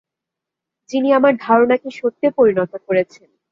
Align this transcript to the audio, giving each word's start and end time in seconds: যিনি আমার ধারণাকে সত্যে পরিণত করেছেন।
যিনি 0.89 1.09
আমার 1.13 1.33
ধারণাকে 1.37 1.89
সত্যে 1.99 2.27
পরিণত 2.37 2.71
করেছেন। 2.87 3.29